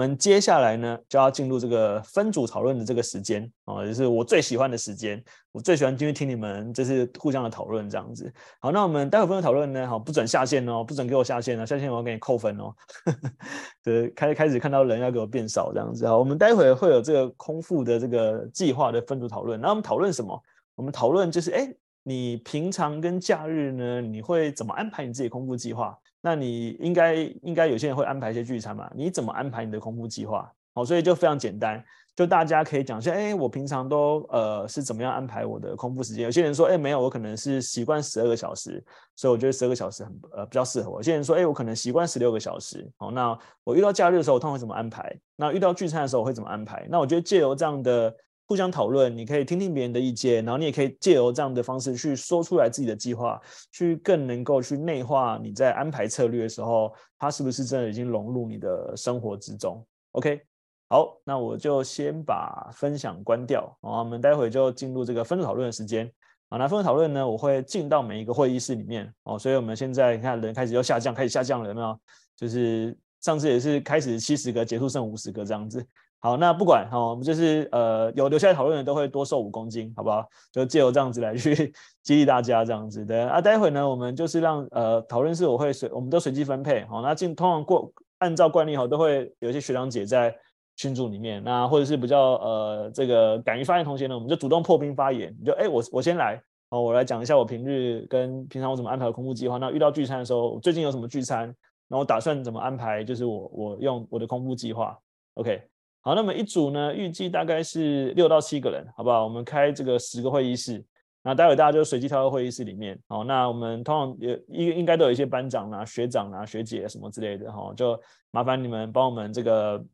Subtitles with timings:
[0.00, 5.22] 我们接下来呢，就要进入这个分组讨论的这个时间哦，也是我最喜欢的时间。
[5.52, 8.32] 我最喜欢进去听你们就是互相的讨论这样子。
[8.60, 12.74] 好，那我们待会分组讨论呢，好，不准下线哦，不准给我下线哦，下线我要给你扣分哦。
[13.84, 16.06] 对，开开始看到人要给我变少这样子。
[16.06, 19.60] 啊，我们待会会有这个空腹的这个计划的分组讨论。
[19.60, 20.42] 那我们讨论什么？
[20.76, 21.70] 我们讨论就是，哎，
[22.04, 25.94] 你平常跟假日呢，你会怎么安排你自己空腹计划？
[26.20, 28.90] 那你应该应该有些人会安排一些聚餐嘛？
[28.94, 30.50] 你怎么安排你的空腹计划？
[30.74, 31.82] 好，所以就非常简单，
[32.14, 36.24] 就大家可以讲一下，哎，我平常都呃是怎么样安排我的空腹时间？
[36.24, 38.82] 有些人说，哎，没有，我可能是习惯十二个小时，
[39.16, 40.98] 所以我觉得十二个小时很呃比较适合我。
[40.98, 42.88] 有些人说，哎，我可能习惯十六个小时。
[42.98, 45.18] 好，那我遇到假日的时候，我通常会怎么安排？
[45.34, 46.86] 那遇到聚餐的时候，我会怎么安排？
[46.88, 48.14] 那我觉得借由这样的。
[48.50, 60.40] 互相讨论，你可以听听别人的意见，然后你也可以借由这样的方式去说出来自己的计划，去更能够去内化你在安排策略的时候，它是不是真的已经融入你的生活之中？OK，
[60.88, 66.10] 好，那我就先把分享关掉，然后我们待会就进入这个分组讨论的时间。
[66.48, 71.96] 好，那分组讨论呢，我会进到每一个会议室里面哦，所以我们现在你看人开始又下降，开始下降了，有没有？
[72.34, 75.86] 就是上次也是开始七十个，结束剩五十个这样子。
[76.22, 80.28] 好，那不管哈，我们就是呃有留下来讨论的都会多瘦五公斤，好不好？
[80.52, 81.72] 就借由这样子来去
[82.04, 83.40] 激励大家这样子的啊。
[83.40, 90.36] 待会呢，我们就是让呃讨论室我会随我们都随机分配，好，那进通常过按照惯例哈，都会有一些学长姐在
[90.76, 99.56] 群组里面，那或者是比较呃这个敢于发言同学呢，我们就主动破冰发言，你就哎我我先来，哦，我来讲一下我平日跟平常我怎么安排的空腹计划。
[99.56, 101.46] 那遇到聚餐的时候，最近有什么聚餐，
[101.88, 104.98] 然后打算怎么安排，就是我我用我的空腹计划
[105.36, 105.69] ，OK。
[106.02, 109.22] 好，那么一组呢，预计大概是六到七个人，好不好？
[109.22, 110.82] 我们开这个十个会议室，
[111.22, 112.98] 那待会大家就随机跳到会议室里面。
[113.06, 118.00] 好，那我们通常也应应该都有一些班长啊、学长啊、学姐什么之类的，哈，就
[118.30, 119.84] 麻烦你们帮我们这个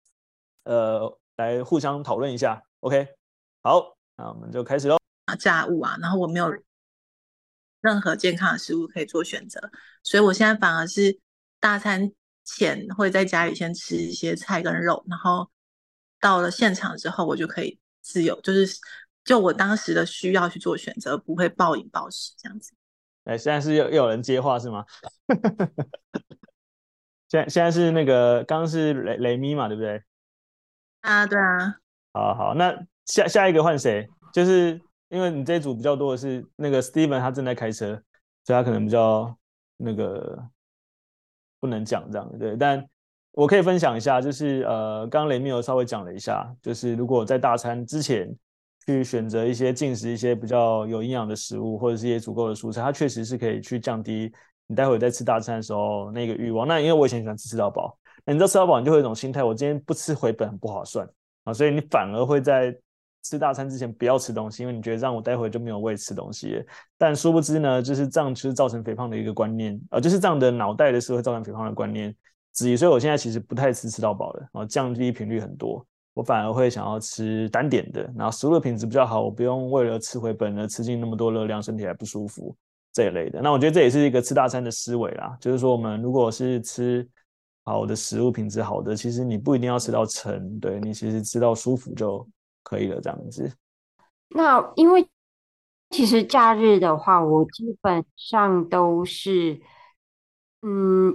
[0.62, 2.62] 呃来互相讨论一下。
[2.80, 3.08] OK，
[3.62, 4.96] 好，那我们就开始喽。
[5.40, 6.48] 炸物啊，然后我没有
[7.80, 9.60] 任何健康的食物可以做选择，
[10.04, 11.18] 所以我现在反而是
[11.58, 12.12] 大餐
[12.44, 15.50] 前会在家里先吃一些菜跟肉，然后。
[16.20, 18.66] 到了现场之后，我就可以自由，就是
[19.24, 22.72] 就我当时的需要去做选择，不会暴饮暴食这样子。
[23.24, 24.84] 哎，现在是又又有人接话是吗？
[27.28, 30.02] 现在现在是那个刚刚是雷雷咪嘛，对不对？
[31.00, 31.76] 啊，对啊。
[32.12, 32.72] 好好，那
[33.04, 34.08] 下下一个换谁？
[34.32, 38.00] 就是因为你这一组比较多的是那个 Steven，他正在开车，
[38.44, 39.36] 所以他可能比较
[39.76, 40.48] 那个
[41.60, 42.88] 不能讲这样，对，但。
[43.36, 48.34] 我可以分享一下，就是呃，刚刚雷米有稍微讲了一下，就是如果在大餐之前
[48.86, 54.32] 去选择一些进食一些比较有营养的食物，或者是一些足够的蔬菜，它确实是可以去降低
[54.66, 56.66] 你待会在吃大餐的时候那个欲望。
[56.66, 57.94] 那因为我以前喜欢吃吃到饱，
[58.24, 61.06] 那你知道吃到饱，你就会有一种心态，我今天不吃回本很不划算
[61.44, 62.74] 啊，所以你反而会在
[63.22, 66.64] 吃大餐之前不要吃东西，因为你觉得让我待会就没有胃吃东西。
[66.96, 72.16] 但殊不知呢，就是这样其实造成肥胖的一个观念，呃，就是这样的脑袋的时候会造成肥胖的观念。
[72.56, 82.56] 所以，我现在其实不太吃吃到饱的，然后降低频率很多，我反而会想要吃单点的，然后食物的品质比较好，我不用为了吃回本而吃进那么多热量，身体还不舒服
[82.94, 83.42] 这一类的。
[83.42, 87.06] 那我觉得这也是一个吃大餐的思维啦，就是说我们如果是吃
[87.64, 92.26] 好的食物，品质好的，其实你不一定要吃到撑，对，你其实吃到舒服就
[92.62, 93.52] 可以了，这样子。
[94.30, 95.06] 那因为
[95.90, 99.60] 其实假日的话，我基本上都是，
[100.62, 101.14] 嗯。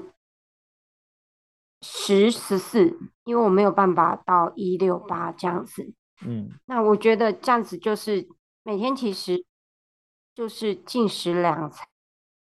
[1.81, 5.94] 十十四，因为我没有办法到一六八这样子。
[6.25, 8.28] 嗯，那我觉得这样子就是
[8.64, 9.44] 每天其实
[10.36, 11.72] 就是进食两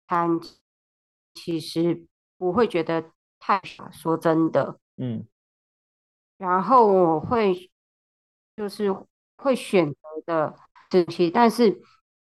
[0.09, 0.41] 餐，
[1.35, 2.05] 其实
[2.37, 3.89] 不会觉得太少。
[3.93, 5.25] 说真的，嗯。
[6.39, 7.71] 然后我会
[8.57, 8.93] 就是
[9.37, 10.57] 会选择的
[10.91, 11.81] 东西，但是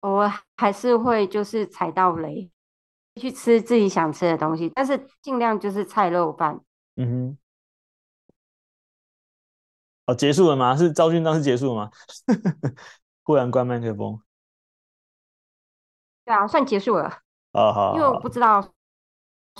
[0.00, 2.50] 偶尔还是会就是踩到雷，
[3.16, 6.58] 去吃自己想吃的东西，但是尽量就是菜肉饭。
[7.00, 7.38] 嗯哼，
[10.06, 10.76] 哦，结束了吗？
[10.76, 11.90] 是赵军当时结束了吗？
[13.22, 14.20] 忽然关麦克风。
[16.24, 17.04] 对啊，算结束了。
[17.52, 18.74] 哦，好，好，因为我不知道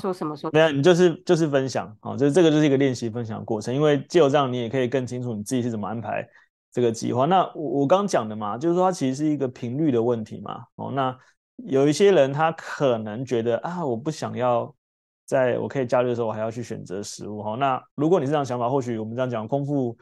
[0.01, 0.51] 说什么说。
[0.53, 3.73] 没有，你就是就是分享，哦，就是这个就是一个练习分享的过程。
[3.73, 6.29] 因为借由这样，你也可以更清楚你自己是怎么安排
[6.73, 7.25] 这个计划。
[7.25, 10.67] 那我我刚讲的嘛，就是说它其实是一个频率的问题嘛。
[10.75, 11.17] 哦，那
[11.59, 14.75] 有一些人他可能觉得啊，我不想要
[15.29, 17.41] 在我可以假日的时候我还要去选择食物。
[17.41, 19.97] 哈，那如果你是这样想法，或许我们这样讲空腹。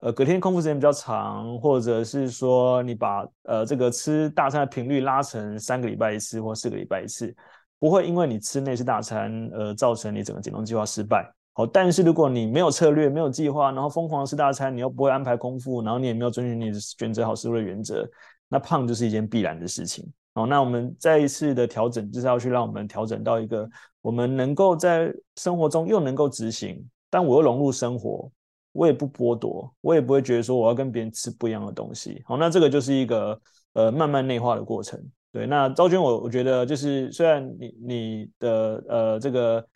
[0.00, 7.34] 呃，隔天空腹时间比较长，或者是说你把呃这个吃大餐的频率拉成三个礼拜一次或四个礼拜一次，
[7.78, 11.26] 不会因为你吃那次大餐而造成你整个减重计划失败。
[11.54, 18.06] 好，但是如果你没有策略、没有计划，然后疯狂吃大餐，你又不会安排空腹，然后你也没有遵循你选择好食物的原则，
[18.48, 20.06] 那胖就是一件必然的事情。
[20.36, 23.66] 好，那我们再一次的调整，就是要去让我们调整到一个
[24.02, 28.30] 我们能够在生活中又能够执行，但我又融入生活。
[28.72, 32.20] 我也不剥夺，我也不会觉得说我要跟别人吃不一样的东西。
[32.26, 33.40] 好，那这个就是一个
[33.72, 35.02] 呃慢慢内化的过程。
[35.32, 39.66] 对，那昭君，我我觉得就是虽然你你的呃这个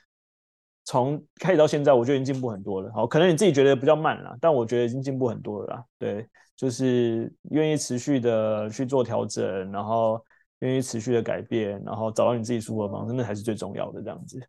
[0.84, 2.92] 从开始到现在，我觉得已经进步很多了。
[2.92, 5.84] 好，可能你自己觉得比较慢了，但我觉得已经进步很多了啦。
[5.98, 10.22] 对，就是愿意持续的去做调整，然后
[10.60, 14.02] 愿意持续的改变，然后找到你自己舒服的方式，那才是最重要的。
[14.02, 14.40] 这样子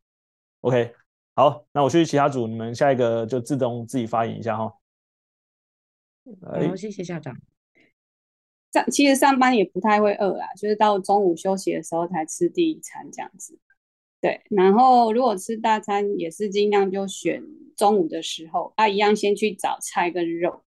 [0.62, 0.94] ，OK。
[1.34, 4.74] 好，那我去其他组，你们下一个就自动自己发言一下哈。
[6.42, 7.34] 好，谢谢校长。
[8.74, 13.58] 上其实上班也不太会饿啦，就是到中午休息的时候才吃第一餐这样子。
[14.20, 17.42] 对，然后如果吃大餐也是尽量就选
[17.78, 20.64] 中午的时候，啊，一样先去找菜跟肉。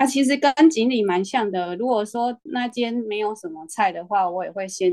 [0.00, 1.76] 啊，其实跟锦鲤蛮像的。
[1.76, 4.90] 如果说那间没有什么菜的话，我也会先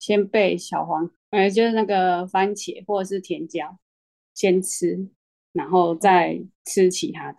[0.00, 3.78] 先备小黄，呃，就是那个番茄或者是甜椒。
[4.34, 5.08] 先吃，
[5.52, 7.38] 然后再吃其他的。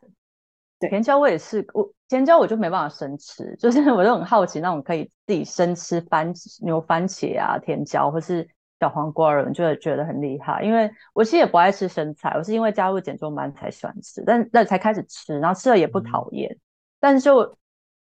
[0.80, 8.47] 对，甜椒我也是，我甜椒我就没办法生吃， 就是我就很好奇那种可以自己生吃番牛番茄啊、甜椒或是
[8.80, 10.63] 小黄瓜的人，就会觉得很厉害。
[10.63, 16.59] 因为我其实也不爱吃生菜，我是因为加入减重班才喜欢吃，但那才开始吃，然后吃了也不讨厌，嗯、
[17.06, 17.56] 但是就。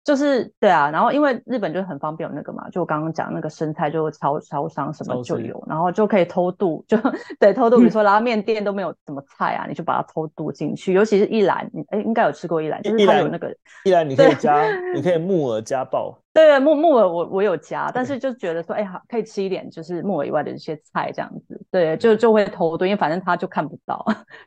[0.04, 6.98] 就是对啊，然后因为日本就很方便有那个嘛，就我刚刚讲那个生菜就超超商什么就有，然后就可以偷渡，就
[7.38, 7.78] 对偷渡。
[7.78, 10.92] 比如说拉面店都没有什么菜啊，嗯、你就把它偷渡进去。
[10.92, 16.18] 尤其是一兰，你哎应该有吃过一兰，就是它有那个一兰，你可以加，你可以 木耳加爆。
[16.34, 21.60] 对木木耳我我有加，但是就觉得说哎好可以吃一点，就是木耳以外的一些菜这样子。
[21.70, 24.02] 对，就就会偷渡，因为反正他就看不到。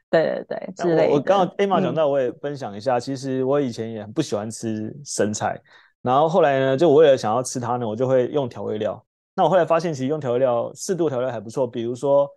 [0.09, 1.13] 对对对，之类的。
[1.13, 5.61] 我刚刚 Emma 讲到，我也分享一下，嗯、其实我以前也很不喜欢吃生菜。
[6.01, 9.03] 然后后来呢，就我为了想要吃它呢，我就会用调味料。
[9.35, 11.67] 那我后来发现，其实用调味料适度调味料还不错。
[11.67, 12.27] 比如说，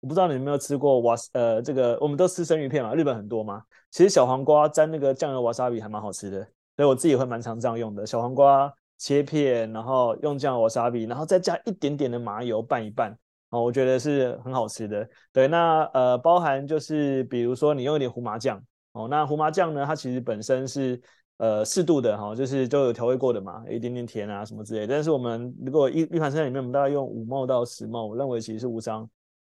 [0.00, 3.62] 我不知道你有没有吃过瓦呃，这个我们都吃生鱼片嘛，日本很多嘛。
[3.90, 6.38] 其实小黄瓜沾那个酱油瓦萨比还蛮好吃的，
[6.76, 8.06] 所以我自己会蛮常这样用的。
[8.06, 13.16] 小黄瓜切片，然后用酱油沙比，然后再加一点点的麻油拌一拌，
[13.50, 15.08] 哦，我觉得是很好吃的。
[15.32, 18.62] 对，那呃，包含就是比如说你用一点胡麻酱，
[18.92, 21.00] 哦，那胡麻酱呢，它其实本身是。
[21.38, 24.94] 呃，适度的哈，就是都有调味过的嘛，一点点甜啊什么之类的。
[24.94, 29.06] 但是我们如果一一盘菜里面，我们大概用五毫到十毫，我认为其实是无伤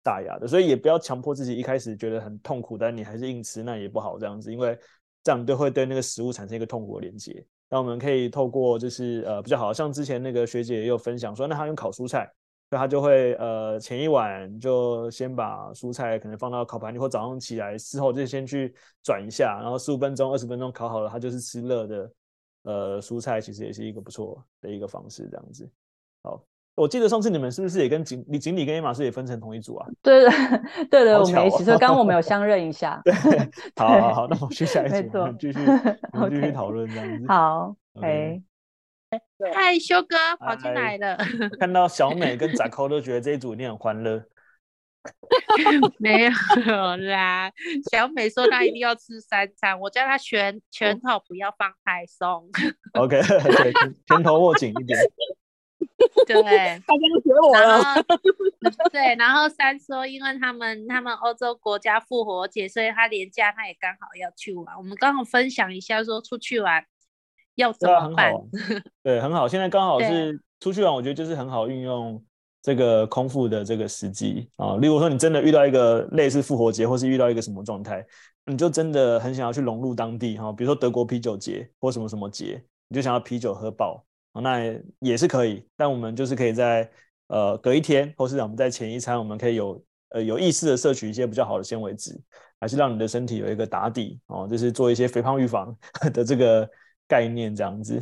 [0.03, 0.47] 大雅的。
[0.47, 4.77] 所以也不要强迫自己一开始觉得很痛苦，但你还是硬吃，那也不好这样子，因为
[5.23, 7.43] 这样都会对那个食物产生一个痛苦的连接。
[7.71, 12.31] 那我们可以透过就是呃比较好像之前那个学姐也有分享说，那她用烤蔬菜。
[12.69, 18.73] 所以他就会呃前一晚就先把蔬菜可能放到烤盘里，或早上起来之后就先去
[19.03, 22.13] 转一下，然后十五分钟、二十分钟烤好了，他就是吃热的
[22.63, 25.69] 呃蔬菜，其实也是一个不错的一个方式，这样子。
[26.23, 26.41] 好，
[26.75, 29.87] 我记得上次你们是不是也跟锦李锦鲤跟 Emma 是也分成同一组啊？
[30.01, 30.31] 对对
[30.89, 33.01] 对对， 我们一起，所以刚刚我们有 相认一下。
[33.03, 33.13] 对，
[33.75, 35.59] 好好好，那我们去下一组，我们继续
[36.13, 37.25] 我们继续讨论这样子。
[37.27, 38.41] 好，OK。
[39.53, 41.17] 嗨，修哥跑进来了。
[41.59, 44.23] 看到小美跟杂扣都觉得这一组一定很欢乐。
[45.97, 46.31] 没有
[47.09, 47.51] 啦，
[47.91, 52.49] 小美说她一定要吃三餐，我叫她拳拳头不要放太松。
[52.93, 53.73] OK，对，
[54.07, 54.97] 拳头握紧一点。
[56.25, 58.03] 对，大家都学我了。
[58.91, 64.77] 对，然后三说，因为他们他们欧洲国家复活节，所以他连假他也刚好要去玩。
[64.77, 66.83] 我们刚好分享一下，说出去玩。
[67.55, 68.33] 要怎么办？
[69.03, 69.45] 对，很好。
[69.45, 72.23] 现在刚好是出去玩，我觉得就是很好运用
[72.61, 74.77] 这个空腹的这个时机啊。
[74.77, 78.03] 例如说，你真的遇到一个类似复活节，或是遇到一个什么状态，
[78.45, 80.51] 你就真的很想要去融入当地哈。
[80.53, 83.99] 比如说德国啤酒节或什么什么节，你就想要啤酒喝爆啊，
[84.39, 84.61] 那
[84.99, 85.67] 也是可以。
[85.75, 86.89] 但我们就是可以在
[87.27, 92.17] 呃隔一天，或是我们在前一餐，我们可以有呃有意识的摄取一些比较好的纤维质，
[92.59, 95.75] 还是让你的身体有一个打底哦，就是做一些肥胖预防
[96.13, 96.69] 的这个。
[97.07, 98.01] 概念这样子，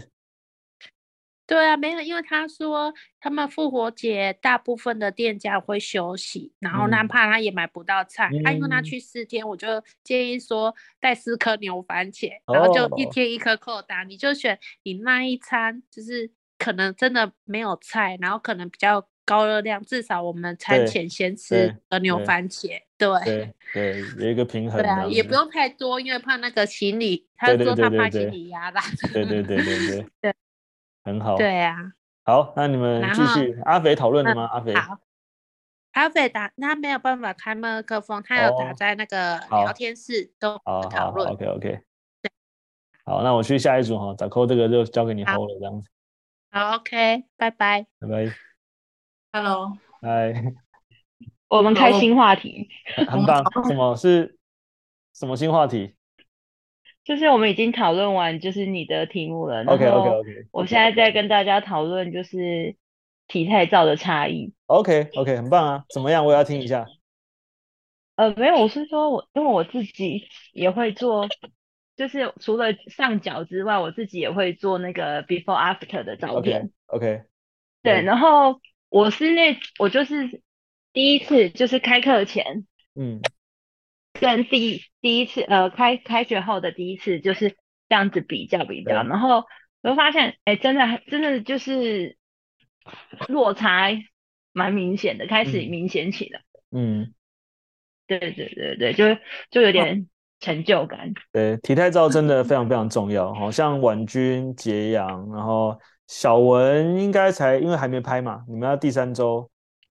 [1.49, 16.29] 对啊，没有，因为他说他们复活节大部分的店家会休息，然后哪怕他也买不到菜，他、嗯啊、因为他去四天，我就建议说带四颗牛番茄，然后就一天一颗扣打，你就选你那一餐就是
[16.59, 23.09] 可能真的没有菜，然后可能比较高热量，至少我们餐前先吃个牛番茄，对。
[23.25, 23.53] 对。
[23.71, 28.81] 对，有一个平衡，对啊，也不用太多，因为怕那个行李，他说他怕行李压大，
[29.13, 30.05] 对对对对对。
[30.21, 30.33] 对。
[31.03, 33.59] 很好，对呀，好，那你们继续。
[33.65, 34.45] 阿肥讨论了吗？
[34.51, 34.99] 阿肥，好，
[35.93, 41.29] 阿肥打，他没有办法开麦克风，他要打在那个聊天室都讨论。
[41.29, 41.81] OK OK，
[42.21, 42.31] 对，
[43.05, 45.89] 好，那我去下一组哈，打扣这个就交给你 hold 了，这样子。
[46.51, 48.33] 好，OK，拜拜，拜拜，
[49.33, 50.53] Hello，嗨，
[51.47, 52.67] 我们开新话题，
[53.07, 54.37] 很棒，什么是
[55.13, 55.95] 什么新话题？
[57.09, 59.63] 就是我们已经讨论完，就是你的题目了。
[59.65, 60.29] OK OK OK。
[60.51, 62.75] 我现在在跟大家讨论，就是
[63.27, 64.53] 体态照的差异。
[64.67, 65.85] OK OK，很棒啊！
[65.89, 66.23] 怎么样？
[66.23, 66.85] 我要听一下。
[68.15, 71.27] 呃，没有，我是说我因为我自己也会做，
[71.97, 76.69] 就是除了上脚之外，我自己也会做那个 before after 的照片。
[76.85, 77.23] OK, okay.
[77.81, 80.43] 对，然后我是那我就是
[80.93, 83.19] 第一次就是开课前，嗯。
[84.19, 87.51] 跟第一第一次呃开开学后的第一次就是
[87.87, 89.45] 这样子比较比较，然后
[89.81, 92.17] 我就发现哎、欸、真的真的就是
[93.27, 93.97] 落差
[94.51, 96.41] 蛮明显的，开始明显起来。
[96.71, 97.13] 嗯，
[98.07, 99.05] 对对对对，就
[99.49, 100.07] 就有点
[100.39, 101.13] 成就感。
[101.31, 109.49] 对，体态照真的非常非常重要，好像婉君、杰阳，然后小文应该才因为还没拍嘛，你们要第三周，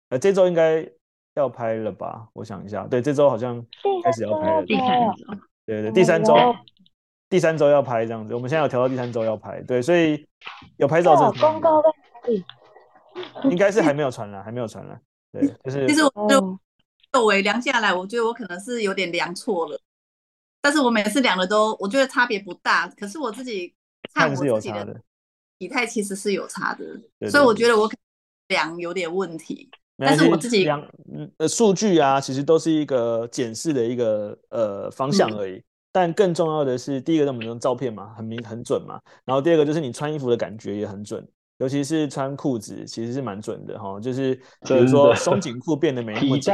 [0.09, 0.89] 呃这周应该。
[1.35, 2.27] 要拍了吧？
[2.33, 3.63] 我想一下，对，这周好像
[4.03, 4.65] 开始要拍了。
[4.65, 5.25] 第三周，
[5.65, 6.55] 对对，第三周，
[7.29, 8.33] 第三周要拍这样子。
[8.33, 10.25] 我们现在有调到第三周要拍，对，所以
[10.77, 11.31] 有拍照证。
[11.39, 12.45] 公告在哪里？
[13.49, 14.99] 应该是还没有传来，还没有传来。
[15.31, 15.87] 对，就是。
[15.87, 16.59] 其实我就
[17.11, 19.79] 作为量下来，我觉得我可能是有点量错了，
[20.61, 22.87] 但是我每次量的都，我觉得差别不大。
[22.89, 23.73] 可是我自己
[24.13, 25.01] 看我自己的
[25.59, 27.89] 体态其实是有差的，所以我觉得我
[28.47, 29.69] 量有点问题。
[29.97, 30.85] 但是我自己量
[31.37, 35.53] 呃数据啊，其实都是一个检视的一个呃方向而已。
[35.53, 38.99] 嗯、但更重要的是，第一个，我们用照片嘛，很明很准嘛。
[39.23, 41.25] 然后第二个就是你穿衣服的感觉也很准，
[41.59, 43.99] 尤其是穿裤子，其实是蛮准的哈。
[43.99, 44.35] 就是
[44.67, 46.53] 比如说松紧裤变得没那么紧。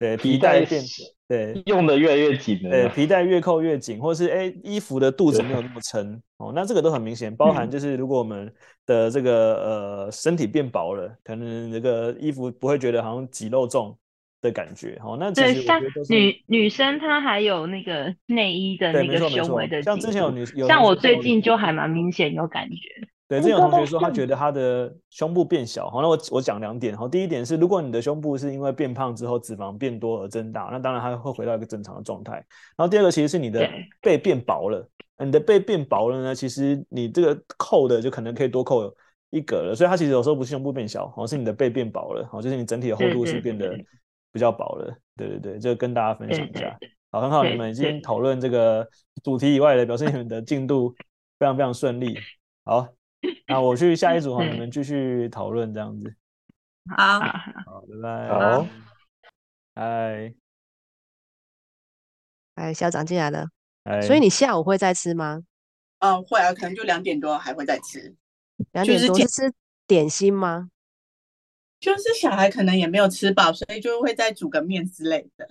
[0.00, 0.82] 对，皮带变，
[1.28, 2.70] 对，用的越来越紧了。
[2.70, 7.34] 对， 皮带越扣越紧，或是哎、欸，衣服的肚子没有那么撑哦，那这个都很明显。
[7.36, 8.50] 包含就是如果我们
[8.86, 13.94] 的这个、嗯、呃身体变薄了，可能这个衣服不会觉得好像挤肉重
[14.40, 14.98] 的感觉。
[15.04, 22.76] 哦，那其实像女女生她还有那个内衣的那个胸围的，像之前有女，有像我最近就还蛮明显有感觉。
[23.28, 25.90] 对，这有同学说他觉得他的胸部变小。
[25.90, 26.96] 好，那我我讲两点。
[26.96, 32.32] 好，第一点是，如果你的胸部是因为变胖之后脂肪变多而增大，那当然它会回到一个正常的状态。
[32.74, 33.68] 然后第二个其实是你的
[34.00, 34.88] 背变薄了，
[35.22, 38.90] 你的背变薄了呢，其实你这个扣的就可能可以多扣
[39.28, 39.74] 一格了。
[39.74, 43.76] 所以它其实有时候不是胸部变小，好，是你的背变薄了，好，就是你整体的厚度是变得
[44.32, 44.96] 比较薄了。
[45.18, 46.74] 对对对，就跟大家分享一下。
[47.10, 48.88] 好，很好，你们已经讨论这个
[49.22, 50.94] 主题以外的，表示你们的进度
[51.38, 52.18] 非常非常顺利。
[52.64, 52.88] 好。
[53.48, 56.14] 那我去下一组哈，你们继续讨论这样子。
[56.96, 58.28] 好，好，拜拜。
[58.28, 58.66] 好，
[59.74, 60.34] 嗨，
[62.54, 63.48] 哎，校长进来了。
[64.06, 65.42] 所以你下午会再吃吗？
[66.00, 68.14] 嗯，会啊，可能就两点多还会再吃。
[68.72, 69.52] 两点多是吃
[69.86, 70.70] 点心吗？
[71.80, 75.48] 就是小孩可能也没有吃饱，所以就会再煮个面之类的。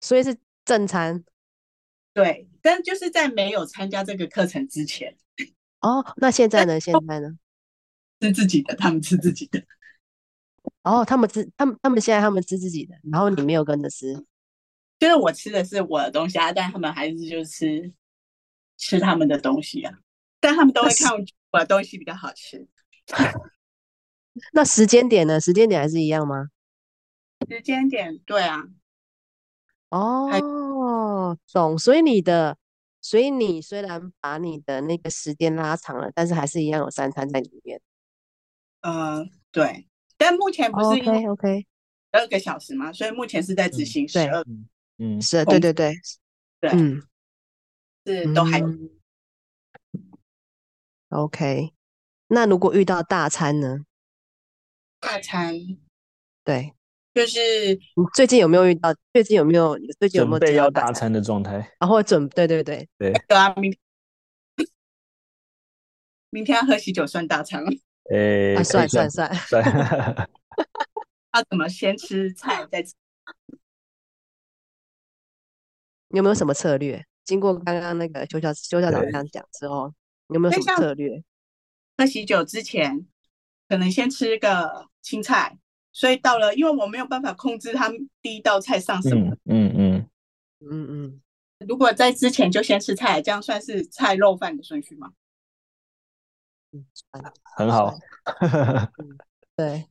[0.00, 1.24] 所以是正餐。
[2.12, 5.16] 对，但就是在没有参加这个课程之前。
[5.80, 6.80] 哦，那现在呢？
[6.80, 7.38] 现在呢？
[8.20, 9.62] 吃自己的，他们吃自己的。
[10.82, 14.12] 哦，他们吃，他们他们现在他们吃自己的，然后你没有跟着吃。
[14.98, 17.92] 就是我吃的是我的东西啊，但他们还是就是吃
[18.76, 19.94] 吃他们的东西啊。
[20.40, 21.12] 但他们都会看
[21.52, 22.66] 我的东西比较好吃。
[24.52, 25.40] 那时间点呢？
[25.40, 26.48] 时间点还是一样吗？
[27.48, 28.64] 时间点对啊。
[29.90, 31.78] 哦，懂。
[31.78, 32.58] 所以你的。
[33.08, 37.80] 所以你虽然把你的那个时间拉长了，但是还是一样有三餐在里面。
[38.82, 39.88] 嗯，对。
[40.18, 41.66] 但目前不是 OK OK
[42.12, 42.92] 十二个小时吗？
[42.92, 44.44] 所以目前是在执行十二。
[44.98, 45.94] 嗯，是，对对对，
[46.60, 47.02] 对，嗯，
[48.04, 48.66] 是都还有。
[51.08, 51.72] OK，
[52.26, 53.86] 那如果遇到大餐呢？
[55.00, 55.54] 大餐，
[56.44, 56.74] 对。
[57.18, 58.94] 就是你最近有没有遇到？
[59.12, 59.76] 最近有没有？
[59.98, 61.54] 最近有没有准备要大餐的状态？
[61.80, 63.12] 然后准对对对对。
[63.26, 63.76] 对啊，明
[66.30, 67.64] 明天要喝喜酒算大餐
[68.12, 69.64] 诶，啊，算算算算。
[71.34, 72.94] 要怎么先吃菜再吃？
[76.10, 77.04] 你有没有什么策略？
[77.24, 79.92] 经过刚刚那个邱校邱校长这样讲之后，
[80.28, 81.20] 你有没有什么策略？
[81.96, 83.04] 喝喜酒之前，
[83.68, 85.58] 可能先吃个青菜，
[85.98, 89.34] 所以到了，因为我没有办法控制他们第一道菜上什么。
[89.46, 90.08] 嗯嗯
[90.60, 91.20] 嗯嗯。
[91.66, 95.10] 如果在之前就先吃菜，这样算是菜肉饭的顺序吗？
[96.70, 96.86] 嗯，
[97.56, 97.98] 很好。
[99.56, 99.88] 对，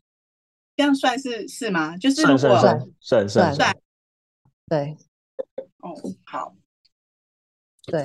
[0.77, 1.97] 这样算是是吗？
[1.97, 3.77] 就是算算算算算算。
[4.69, 4.95] 对。
[5.79, 6.55] 哦，好。
[7.87, 8.03] 对，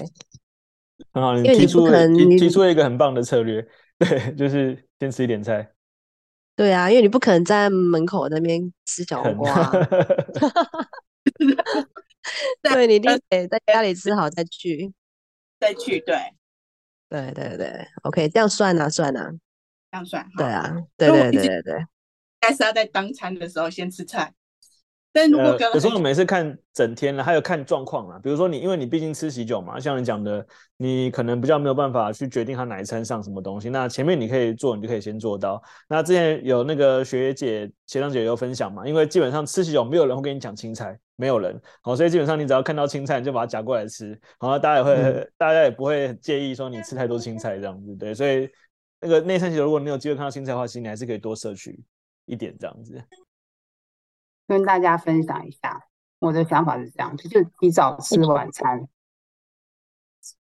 [1.12, 1.38] 很好。
[1.38, 3.64] 你提出了你提出了一个很棒的策略，
[3.96, 5.72] 对，就是先吃一点菜。
[6.54, 9.70] 对啊，因为你不可能在门口那边吃小黄瓜。
[12.62, 14.92] 对，你一定得在家里吃好再去，
[15.58, 15.98] 再去。
[16.00, 16.16] 对，
[17.08, 19.30] 对对对，OK，这样算啊算啊，
[19.90, 20.28] 这样算。
[20.36, 21.86] 对啊，对对对对对，应
[22.40, 24.32] 该是要在当餐的时候先吃菜。
[25.12, 28.18] 但如果呃，有时候我每次看整天了，还有看状况啊。
[28.22, 30.46] 比如说你，因为你毕竟吃喜酒嘛，像你讲的，
[30.78, 33.68] 你可能比较没有办法去决定他哪一餐上什么东西。
[33.68, 35.62] 那前面你可以做，你就可以先做到。
[35.86, 41.60] 那之前有那个学姐、学长姐有分享嘛，因为基本上吃喜酒没有人会跟你讲青菜，没有人。
[41.82, 44.08] 好，所以基本上你只要看到青菜，你就把它夹过来吃。
[44.40, 47.94] 然后，大家也会，嗯、大家也不会介意说你吃太多青菜这样子。
[47.96, 48.48] 对，所以
[48.98, 51.78] 那个内餐喜酒，如果你有机会看到青菜的话，其实你还是可以多摄取
[52.24, 52.94] 一点这样子。
[54.46, 55.84] 跟大家分享一下，
[56.18, 58.88] 我的想法是这样，就是提早吃晚餐，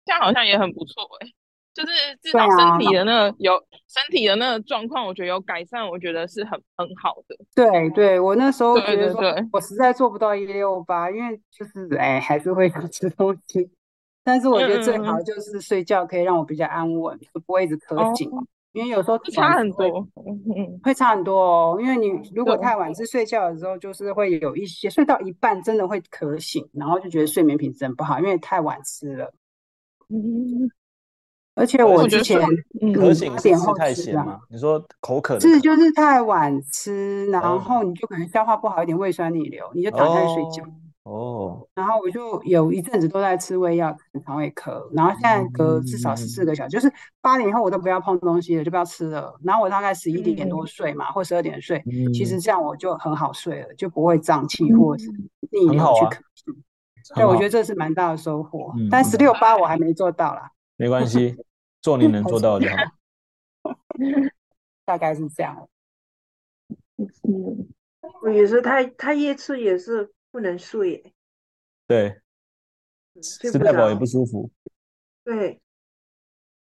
[0.04, 1.34] 这样好像也很不错哎、欸，
[1.74, 1.92] 就是
[2.22, 7.36] 至少身体的那个有、啊、身体的那个状况，我觉得有改善，我觉得是很很好的。
[7.54, 13.70] 对对，我那时候觉得我实在做不到一六八，因为就是哎，还是会想吃东西，
[14.24, 18.30] 但是我觉得最好就是睡觉可以让我比较安稳，嗯、就不会一直咳醒。
[18.30, 20.06] 哦因为有时候会差很多，
[20.82, 21.78] 会差很多哦。
[21.80, 29.32] 因为你如果太晚是睡觉的时候，就是会有一些睡到一半真的会咳醒，然后就觉得睡眠品质很不好，因为太晚吃了。
[30.10, 30.70] 嗯，
[31.54, 32.40] 而且我之前
[32.94, 34.38] 渴醒是吃太咸吗？
[34.50, 40.62] 你说口渴是就是太晚吃，然后你就可能消化不好，一点胃酸逆流，你就躺下去睡觉。
[40.62, 40.70] 哦，
[41.74, 44.90] 然后我就有一阵子都在吃胃药，肠胃科。
[44.92, 49.34] 然后现在隔至少十四个小时，嗯、就是八点以后我都不要碰东西了，就不要吃了。
[49.42, 55.10] 然后我大概十一点多睡嘛，嗯、或十二点睡、嗯，其实这样我就很好睡了，就不会胀气或者是
[55.50, 57.14] 逆流去咳嗽。
[57.14, 58.74] 对，我觉得这是蛮大的收获。
[58.76, 61.36] 嗯、但十六八我还没做到啦，没关系，
[61.80, 62.76] 做你能做到的就好。
[64.84, 65.68] 大概是这样。
[66.98, 67.68] 嗯，
[68.22, 70.12] 我也是太太夜吃也是。
[70.30, 71.12] 不能睡、欸，
[71.86, 72.20] 对，
[73.22, 74.50] 吃太饱也不舒服。
[75.24, 75.60] 对，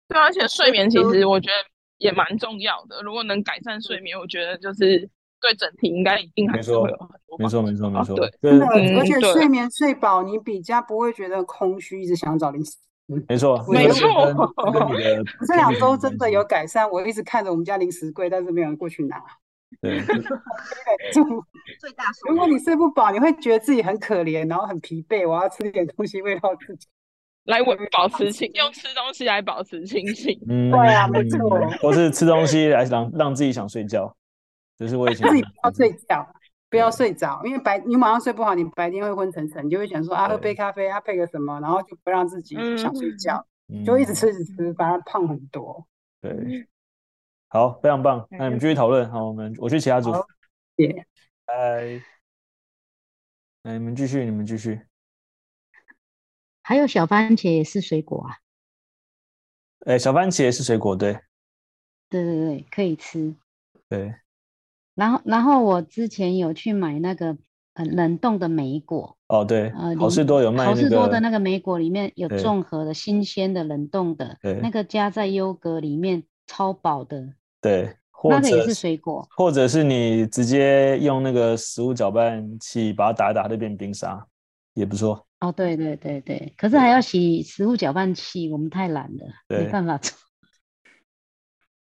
[0.07, 3.01] 对，而且睡眠其实我觉得也蛮重要的。
[3.01, 5.09] 如果能改善睡眠，我觉得就是
[5.41, 7.37] 对整体应该一定还是会有很多。
[7.37, 8.15] 没错，没错，没错。
[8.15, 8.65] 对，真的，
[8.99, 12.77] 而且睡眠睡饱，你比较不会觉得空虚，一直想找零食。
[13.27, 14.53] 没错，没错。
[15.47, 19.23] 这两周真的有改善，我一直看着我们家零食柜，但是没有人过去拿。
[19.81, 19.99] 对，
[21.79, 22.05] 最大。
[22.27, 25.27] 如果你睡不饱，你会觉得自己很可怜，然后很疲惫。
[25.27, 26.87] 我要吃点东西慰劳自己，
[27.45, 30.39] 来我保持清，用吃东西来保持清醒。
[30.49, 31.39] 嗯，对啊，没错。
[31.81, 34.15] 或是吃东西来让让自己想睡觉，
[34.77, 35.29] 就是我以前。
[35.29, 36.27] 自己不要睡觉，
[36.69, 45.85] 不要睡着，因为白你晚上睡不好，你白天会昏沉沉，你就会想说啊，喝杯咖啡，啊配个什么，然后就不让自己想睡觉，嗯、就一直吃一直吃，反而胖很多。
[46.21, 46.67] 对。
[47.49, 48.27] 好，非常棒。
[48.29, 49.10] 那你们继续讨论。
[49.10, 50.12] 好，我们我去其他组。
[50.75, 51.05] 谢谢。
[51.45, 52.01] 拜。
[53.63, 54.81] 那你们继续，你们继续。
[56.62, 58.36] 还有小番茄也是水果啊？
[59.86, 61.17] 哎、欸，小番茄也是水果，对。
[62.10, 63.33] 对对对，可以吃。
[63.88, 64.13] 对。
[64.93, 67.38] 然后，然后我之前有去买那个
[67.73, 69.17] 很冷冻的梅果。
[69.27, 69.69] 哦，对。
[69.69, 70.75] 呃，好事多有卖、那个。
[70.75, 76.25] 好事多的那个梅果里面有综合的新鲜的冷冻的，那个加在优格里面。
[76.47, 77.23] 超薄的，
[77.62, 84.25] 对，或者那个也是水果，或者是你直接用那个食物搅拌器把它打一打，它就变冰沙，
[84.73, 85.27] 也不错。
[85.41, 90.17] 哦，对对对对，可是还要洗食物搅拌器，我们太懒了，没办法做。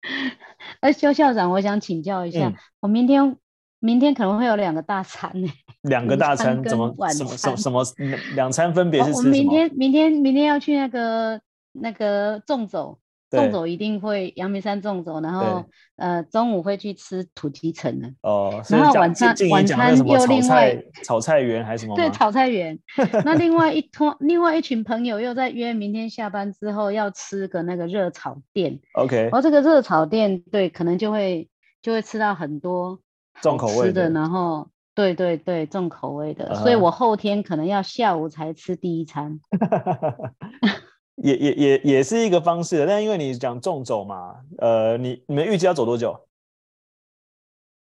[0.80, 3.36] 哎，邱校长，我想请教一下，嗯、我明天
[3.78, 5.48] 明天可能会有两个大餐呢，
[5.82, 9.28] 两个大餐怎么什么什么什么两餐分别是吃什么？
[9.28, 11.40] 我明天明天明天要去那个
[11.72, 12.98] 那个纵走。
[13.30, 15.64] 纵走一定会阳明山纵走，然后
[15.96, 21.94] 呃中午会去吃土鸡城的哦，然后晚餐晚餐又另外炒菜园还是什么？
[21.94, 22.78] 对，炒菜园。
[23.24, 28.80] 那另外一托另外一群朋友又在约明天下班之后要吃个那个热炒店。
[28.94, 31.48] OK，然后这个热炒店对，可能就会
[31.82, 32.98] 就会吃到很多
[33.42, 36.62] 重口味的，然后对对对重口味的，uh -huh.
[36.62, 39.38] 所以我后天可能要下午才吃第一餐。
[41.22, 46.18] 也也也也是一个方式，但因为你讲纵走嘛，呃，你你们预计要走多久？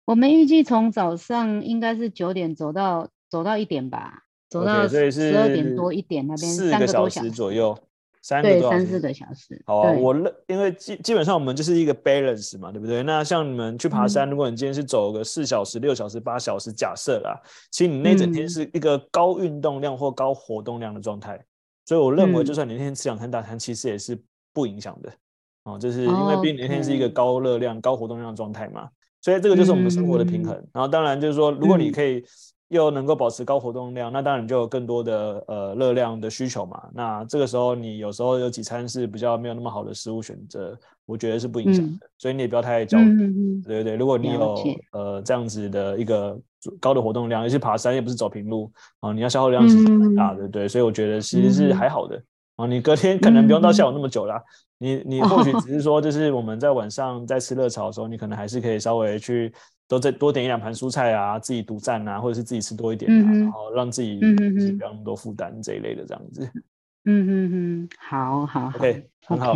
[0.05, 7.75] 我们预计从早上应该是九点走到走到一点吧，走到十二点多一点那边，四个小时左右，
[8.21, 9.61] 三个对三四个小时。
[9.65, 10.15] 好啊，我
[10.47, 13.01] 因为基基本上我们就是一个 balance 嘛，对不对？
[13.01, 21.43] 那像你们去爬山，嗯、如果你今天是走个四小时、六小时、八小时，假设啦，其实你那整天是一个高运动量或高活动量的状态。
[21.85, 24.19] 所以我认为，就算你那天吃两餐大餐，其实也是
[24.51, 25.13] 不影响的，
[25.65, 28.89] 哦，就是因为毕竟那天是一个高热量、高活动量的状态嘛，
[29.21, 30.55] 所以这个就是我们生活的平衡。
[30.73, 32.23] 然后当然就是说，如果你可以
[32.69, 36.89] 又能够保持高活动量，那当然就有更多的呃热量的需求嘛。
[36.91, 42.09] 那这个时候你有时候有几餐是比较没有那么好的食物选择，我觉得是不影响的。
[42.17, 43.95] 所以你也不要太焦虑，对对对。
[43.95, 44.55] 如果你有
[44.91, 46.35] 呃这样子的一个。
[46.80, 52.21] 高的活动量，尤其爬山又不是走平路啊，你要消耗量是很大的，嗯，对，所以我觉得其实是还好的
[52.56, 52.65] 啊。
[52.65, 54.41] 你隔天可能不用到下午那么久啦，
[54.80, 59.54] 嗯，你你或许只是说，就是我们在晚上在吃热炒的时候，你可能还是可以稍微去
[59.88, 66.49] 多再多点一两盘蔬菜啊，自己独占啊，或者是自己吃多一点啊，嗯，然后让自己不要那么多负担这一类的这样子。
[67.08, 69.54] 嗯嗯嗯，好好好，OK，很好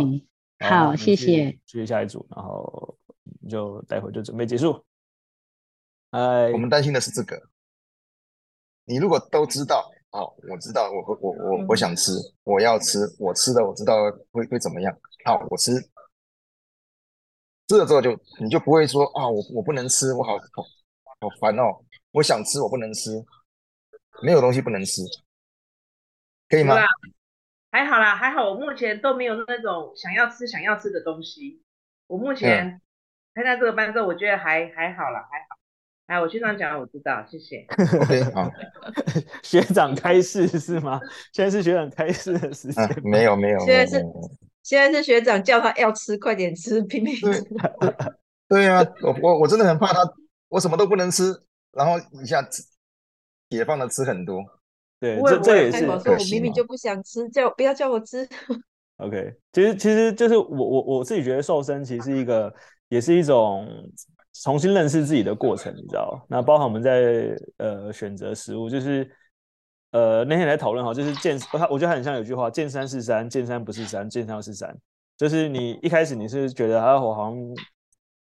[0.60, 1.50] 好，谢谢。
[1.66, 2.96] 继续下一组，然后
[3.48, 4.80] 就待会就准备结束。
[6.10, 7.40] 哎，我们担心的是这个。
[8.84, 13.94] 你如果都知道，好，我知道，我我我我想吃，我要吃，我吃的我知道
[14.32, 14.92] 会会怎么样。
[15.24, 15.72] 好，我吃，
[17.68, 20.64] 吃了之后就你就不会说啊，我我不能吃，我好好
[21.20, 21.84] 好烦哦。
[22.10, 23.24] 我想吃，我不能吃，
[24.22, 25.02] 没有东西不能吃，
[26.48, 26.74] 可以吗？
[27.70, 31.62] 还好啦，还好，我目前都没有那种想要吃想要吃的东西。
[32.08, 32.82] 我目前
[33.36, 35.59] 参加这个班之后，我觉得还还好啦，还好。
[36.10, 37.64] 哎，我学长讲，我知道，谢谢。
[38.02, 38.50] OK， 好。
[39.44, 40.98] 学长开示是吗？
[41.32, 42.90] 现在是学长开示的时间、啊。
[43.04, 43.58] 没有，没有。
[43.60, 44.04] 现在是
[44.64, 47.26] 现在是学长叫他要吃，快点吃，拼命吃。
[48.48, 50.00] 对啊，我我我真的很怕他，
[50.48, 51.32] 我什么都不能吃，
[51.70, 52.60] 然后一下子
[53.48, 54.42] 解放的吃很多。
[54.98, 55.86] 对，这这也是。
[55.86, 58.28] 我明明就不想吃，叫不要叫我吃。
[58.96, 62.52] OK，其实其实就是我我我自己觉得瘦身其实是一个，
[62.88, 63.64] 也是一种。
[64.32, 66.24] 重新认识自己的过程，你知道？
[66.28, 69.10] 那包含我们在呃选择食物，就是
[69.92, 74.76] 呃那天来讨论哈，就是见他，我觉得很像有句话：见山是山，见山不是山，见山是山。
[75.16, 77.38] 就是你一开始你是觉得啊，我好像。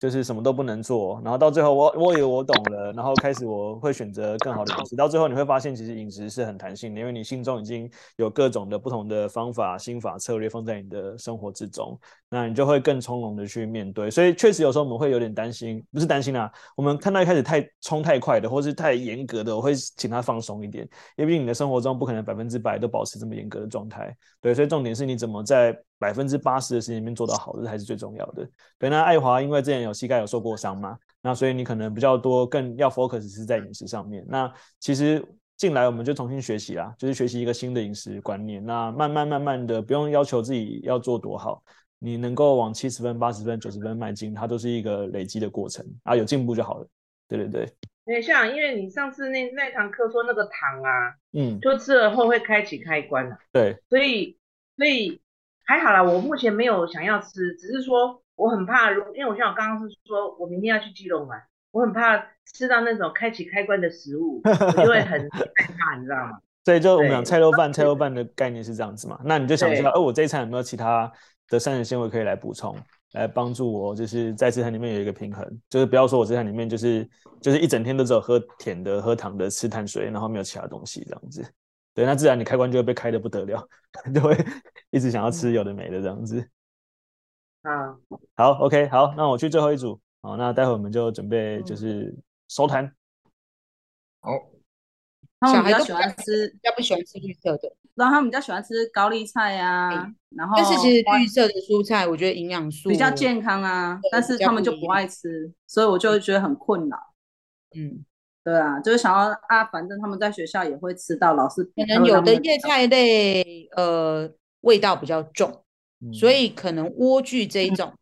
[0.04, 14.12] 就是什么都不能做，然后到最后我我以为我懂了，然后开始我会选择更好的饮食，到最后你会发现其实饮食是很弹性的，因为你心中已经有各种的不同的方法、心法、策略放在你的生活之中，那你就会更从容的去面对。
[14.12, 20.86] 所以确实有时候我们会有点担心，不是担心啊，我们看到一开始太冲太快的，或是太严格的，我会请他放松一点，
[21.16, 24.14] 因为你的生活中不可能百分之百都保持这么严格的状态。
[24.44, 25.76] 对，所以重点是你怎么在。
[26.00, 28.46] 百分之八十的时间里面做到好，这才是最重要的。
[28.78, 34.22] 对，那爱华因为之前有膝盖有受过伤嘛，那所以你可能比较多更要 focus 是在饮食上面。
[34.28, 34.52] 那
[34.82, 35.26] 其实
[35.56, 38.62] 进来我们就重新学习啦，就是学习一个新的饮食观念。
[38.66, 41.64] 那慢慢慢慢的，不用要求自己要做多好，
[42.00, 46.88] 你能够往七十分、八十分、九十分迈进，它都是一个累积的过程啊，有进步就好了。
[47.28, 47.74] 对对对。
[48.06, 53.38] 因为像因为你上次那那堂课说那个糖啊，嗯，就吃了后会开启开关啊。
[53.52, 53.78] 对。
[53.90, 54.38] 所以
[54.78, 55.20] 所以。
[55.66, 62.18] 还好啦，我目前没有想要吃，只是说我很怕，如因为我像我刚刚是说我明天要去基隆玩，我很怕
[62.54, 66.38] 吃到那种开启开关的食物，我就会很 害怕，你知道吗？
[66.66, 71.10] 所以就我们讲菜肉饭，菜肉饭的概念是这样子嘛，那你就想知道，哦，我这一餐有没有其他
[71.48, 72.78] 的膳食纤维可以来补充，
[73.14, 77.10] 来帮助我，就是在这餐里面有一个平衡，就是不要说我这餐里面就是
[77.42, 81.54] 就是一整天都只有喝甜的、喝糖的、吃碳水，然后没有其他东西这样子。
[81.94, 83.68] 对，那自然你开关就会被开的不得了，
[84.14, 84.36] 就会
[84.90, 86.50] 一直想要吃有的没的这样子。
[87.62, 87.96] 啊，
[88.36, 92.14] 好，OK，好，那我去最后一组，好，那待会我们就准备就是
[92.50, 92.92] 收摊。
[94.22, 94.32] 好，
[95.52, 99.90] 小孩都喜欢吃，比较不喜欢吃绿色的，然后他们比较喜欢吃高丽菜啊，
[100.36, 106.98] 然后但是其实绿色的蔬菜，我觉得营养素比较健康啊，但是他们就不爱吃，所以我就会觉得很困扰。
[107.76, 108.04] 嗯。
[108.46, 114.30] 对啊，就是想要啊，反正他们在学校也会吃到，老师可能有的叶菜类，呃，
[114.60, 115.64] 味道比较重，
[116.12, 117.94] 所以可能莴苣这一种，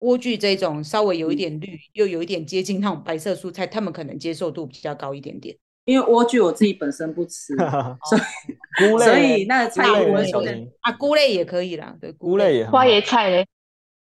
[0.00, 5.56] 莴苣这种稍微有一点绿，又有一点接近那种白色蔬菜，他们可能接受度比较高一点点。
[5.90, 7.54] 因为莴苣我自己本身不吃，
[8.08, 8.20] 所以
[8.90, 13.46] 菇类所以那个菜我会有点啊，菇类也可以啦，对，菇类也花椰菜嘞，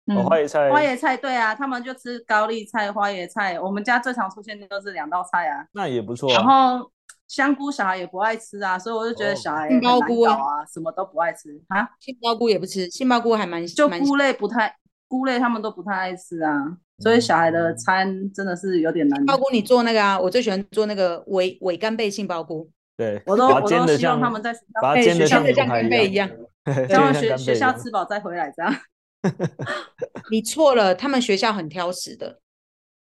[0.07, 6.33] 哦，花椰菜，花椰菜对啊，他们就吃高丽菜、花椰菜，我们家最常出现的都是两道菜啊，那也不错。
[6.33, 6.91] 然后
[7.29, 10.37] 香菇小孩也不爱吃啊，所以我就觉得小孩杏鲍菇啊，
[10.73, 11.61] 什么都不爱吃。
[11.69, 14.75] 啊，杏鲍菇也不吃，杏鲍菇还蛮就菇类不太，
[15.07, 16.79] 菇类他们都不太爱吃啊。
[16.99, 19.19] 所以小孩的餐真的是有点难。
[19.19, 22.71] 杏鲍菇你做那个啊，我最喜欢做那个尾尾干贝杏鲍菇。
[22.97, 26.29] 对，我都我都希望他们在学校配学校的像干贝一样，
[26.89, 28.75] 然后学学校吃饱再回来这样。
[30.31, 32.41] 你错了，他们学校很挑食的，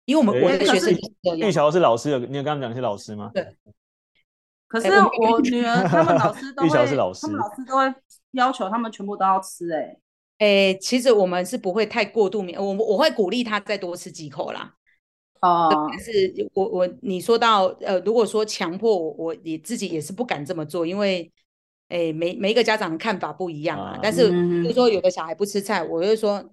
[0.05, 0.93] 因为我们我的学生
[1.37, 3.31] 玉桥是老师的，你有跟他们讲是老师吗？
[3.33, 3.55] 对。
[4.67, 4.89] 可是
[5.21, 7.93] 我女儿他们老师都会，他们老师都会
[8.31, 9.97] 要求他们全部都要吃哎。
[10.39, 14.73] 诶，其实我们是不会太过度勉，我我会鼓励他再多吃几口啦。
[15.41, 21.31] 哦，但是我我你说到呃，如果说强迫我，我也自己也是不敢这么做，因为
[21.89, 23.91] 诶，每每一个家长的看法不一样啊。
[23.91, 26.47] 啊但是比如说有的小孩不吃菜，我就说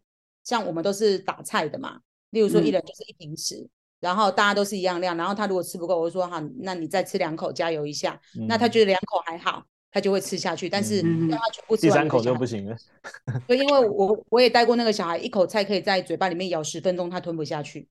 [0.45, 1.99] 像我们都是打菜的嘛，
[2.31, 3.69] 例如说一人就是一瓶匙，嗯、
[4.01, 8.21] 然后大家都是一样量，然后他如果吃不够，我就说好，那你再吃两口，加油一下。
[8.39, 9.65] 嗯、那他觉得两口还好。
[9.95, 12.77] 他就会吃下去，但是让他全部吃完，第三口就不行了。
[13.47, 17.87] 对因为我我也带过那个小孩，一口菜可以在嘴巴里面咬十分钟，他吞不下去，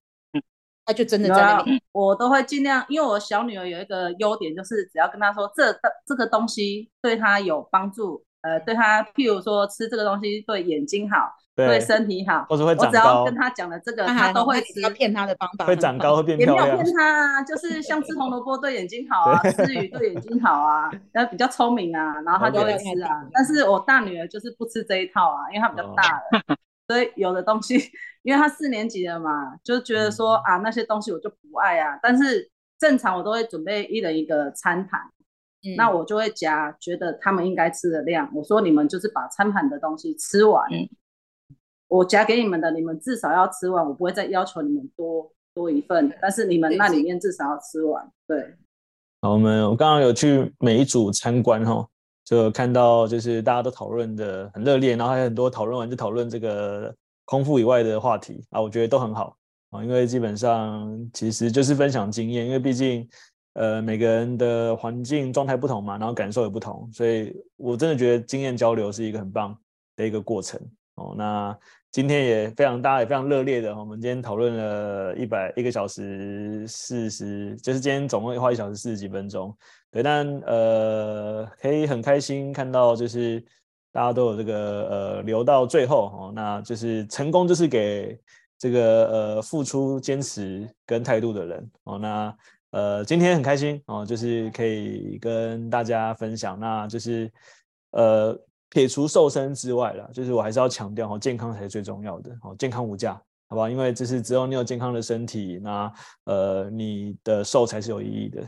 [0.84, 1.82] 他就真的在那里。
[1.92, 5.72] 我都会尽量，因为我小女儿有一个优点，就是只要跟她说这
[6.06, 11.16] 这个东西对她有帮助，呃，对她，譬如说吃这个东西对眼睛好。
[11.56, 12.86] 对身体好，或者会长高。
[12.86, 14.80] 我只要跟他讲了这个，他都会吃。
[14.80, 15.64] 要骗他的方法。
[15.66, 16.66] 会长高，会变漂亮。
[16.66, 23.24] 也没有骗他啊，就是 像吃红萝卜对眼睛好啊，吃鱼对眼睛好啊， 然后比较聪明啊，然后他就会吃啊。
[23.32, 26.56] 但是我大女儿就是不吃这一套啊，因为她比较大了，
[26.88, 27.78] 所以有的东西，
[28.22, 31.96] 因为她四年级了嘛，就觉得说啊那些东西我就不爱啊。
[32.02, 35.00] 但是正常我都会准备一人一个餐盘，
[35.76, 38.28] 那我就会夹觉得他们应该吃的量。
[38.34, 40.68] 我说你们就是把餐盘的东西吃完。
[41.94, 48.04] 我夹给你们的，你们至少要吃完，我不会再要求你们多多一份，但是你们那里面至少要吃完。
[48.26, 48.52] 对，
[49.22, 51.86] 好，我们我刚刚有去每一组参观哈，
[52.24, 56.92] 就看到就是大家都讨论的很热烈，然后还有很多讨论完就讨论这个
[57.26, 59.36] 空腹以外的话题啊，我觉得都很好
[59.70, 63.08] 啊，因为基本上其实就是分享经验，因为毕竟
[63.52, 69.56] 呃每个人的环境状态不同嘛，然后感受也不同，所以我真的觉得经验交流是一个很棒
[69.94, 70.60] 的一个过程
[70.94, 71.14] 哦。
[71.16, 71.56] 那
[71.90, 73.76] 今天也非常大家，也非常热烈的。
[73.76, 79.56] 我们今天讨论了一百一个小时四十，就是今天总共花一小时四十几分钟。
[79.92, 83.40] 对，但呃，可以很开心看到，就是
[83.92, 86.32] 大家都有这个呃留到最后哦。
[86.34, 88.18] 那就是成功，就是给
[88.58, 91.96] 这个呃付出、坚持跟态度的人哦。
[91.98, 92.36] 那
[92.70, 97.30] 呃，今天很开心哦，就是可以跟大家分享，那就是
[97.92, 98.36] 呃。
[98.74, 103.14] 撇除瘦身之外啦，就是我还是要强调哈，健康才是最重要的好，健康无价，
[103.48, 103.70] 好不好？
[103.70, 105.92] 因为这是只有你有健康的身体，那
[106.24, 108.42] 呃，你的瘦才是有意义的。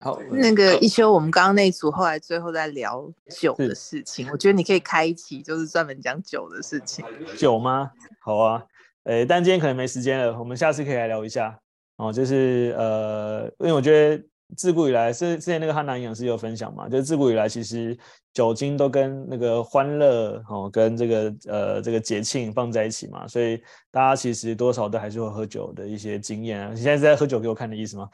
[0.00, 7.02] 好，那个一休，我们刚刚那组后来最后在聊酒的事情，我觉得你可以开一期，就是专门讲酒的事情。
[7.38, 7.90] 酒吗？
[8.20, 8.62] 好啊，
[9.04, 11.58] 诶，但今天可能没时间了，我们下次可以来聊一下
[11.96, 14.22] 哦，就是呃，因为我觉得。
[14.56, 17.96] 自古以来，是之前那个汉南营养师有分享嘛，就是自古以来，其实
[18.32, 26.70] 酒精都跟那个欢乐哦，跟这个呃这个节庆放在一起嘛，所以大家其实多少都还是会喝酒的一些经验啊。
[26.70, 28.08] 你现在是在喝酒给我看的意思吗？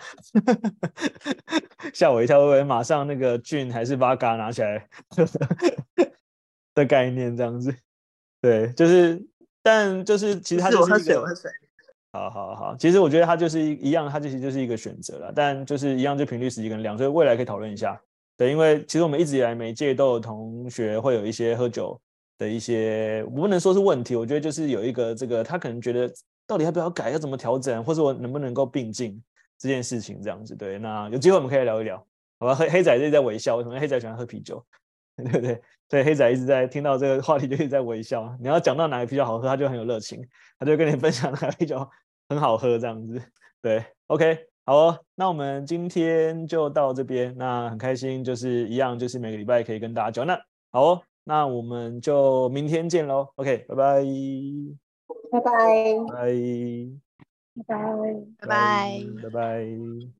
[1.94, 4.88] 吓我一跳，我以为马上那个菌还是把嘎拿起来
[6.74, 7.74] 的概念这样子？
[8.40, 9.22] 对，就是，
[9.62, 11.16] 但就是其实它就是。
[12.12, 18.00] 好好好，其实我觉得它就是一一样，它其实就是一个选择了，但就是一样，就频率、时机跟量，所以未来可以讨论一下。
[18.36, 22.00] 对，因为其实我们一直以来每届都有同学会有一些喝酒
[22.38, 26.10] 的一些，我不能说是问题，我觉得就是有一个这个，他可能觉得
[26.46, 29.22] 到底要不要改，要怎么调整，或者我能不能够并进
[29.58, 30.56] 这件事情这样子。
[30.56, 32.04] 对，那有机会我们可以聊一聊，
[32.40, 32.54] 好吧？
[32.54, 34.64] 黑黑仔一直在微笑，为什么黑仔喜欢喝啤酒？
[35.16, 35.62] 对不对？
[35.90, 38.34] 所以黑仔一直在听到这个话题就一直在微笑。
[38.40, 40.26] 你要讲到哪个啤酒好喝，他就很有热情，
[40.58, 41.86] 他就跟你 分享哪个啤酒。
[42.28, 43.20] 很好喝这样子，
[43.60, 54.04] 对，OK，好哦，那我们今天就到这边，那很开心，就是一样，就是每个礼拜可以跟大家交，那好哦，那我们就明天见喽，OK，拜拜，
[55.32, 55.50] 拜拜，
[56.06, 56.20] 拜
[57.66, 57.74] 拜，
[58.38, 60.19] 拜拜，拜拜，拜拜。